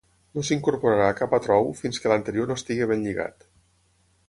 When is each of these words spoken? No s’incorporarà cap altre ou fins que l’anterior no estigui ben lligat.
No 0.37 0.43
s’incorporarà 0.45 1.09
cap 1.19 1.35
altre 1.39 1.59
ou 1.65 1.69
fins 1.81 2.01
que 2.05 2.13
l’anterior 2.13 2.51
no 2.53 2.59
estigui 2.61 2.91
ben 2.93 3.07
lligat. 3.09 3.49